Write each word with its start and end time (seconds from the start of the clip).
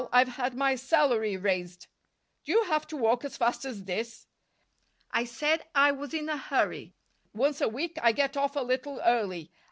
I've 0.11 0.29
had 0.29 0.55
my 0.55 0.73
salary 0.73 1.37
raised." 1.37 1.85
"Do 2.43 2.51
you 2.53 2.63
have 2.63 2.87
to 2.87 2.97
walk 2.97 3.23
as 3.23 3.37
fast 3.37 3.65
as 3.65 3.83
this?" 3.83 4.25
"I 5.11 5.25
said 5.25 5.63
I 5.75 5.91
was 5.91 6.11
in 6.11 6.27
a 6.27 6.37
hurry. 6.37 6.95
Once 7.35 7.61
a 7.61 7.69
week 7.69 7.99
I 8.01 8.11
get 8.11 8.35
off 8.35 8.55
a 8.55 8.61
little 8.61 8.99
early. 9.05 9.51